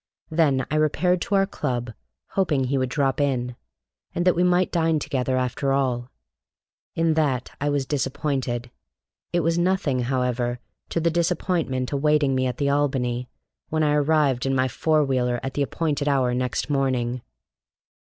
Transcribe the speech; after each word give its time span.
Then 0.31 0.65
I 0.71 0.77
repaired 0.77 1.21
to 1.21 1.35
our 1.35 1.45
club, 1.45 1.91
hoping 2.29 2.63
he 2.63 2.77
would 2.79 2.89
drop 2.89 3.21
in, 3.21 3.55
and 4.15 4.25
that 4.25 4.33
we 4.35 4.41
might 4.41 4.71
dine 4.71 4.97
together 4.97 5.37
after 5.37 5.73
all. 5.73 6.09
In 6.95 7.13
that 7.13 7.51
I 7.61 7.69
was 7.69 7.85
disappointed. 7.85 8.71
It 9.31 9.41
was 9.41 9.59
nothing, 9.59 9.99
however, 9.99 10.59
to 10.89 10.99
the 10.99 11.11
disappointment 11.11 11.91
awaiting 11.91 12.33
me 12.33 12.47
at 12.47 12.57
the 12.57 12.67
Albany, 12.67 13.29
when 13.69 13.83
I 13.83 13.93
arrived 13.93 14.47
in 14.47 14.55
my 14.55 14.67
four 14.67 15.03
wheeler 15.05 15.39
at 15.43 15.53
the 15.53 15.61
appointed 15.61 16.07
hour 16.07 16.33
next 16.33 16.67
morning. 16.67 17.21